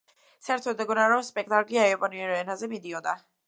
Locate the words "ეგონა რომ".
0.85-1.21